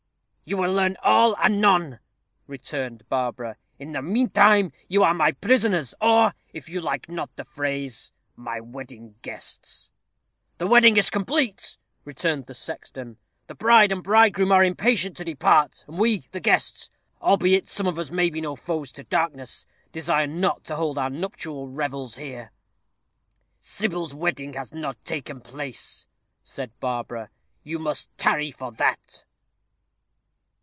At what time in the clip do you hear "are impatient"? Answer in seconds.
14.51-15.15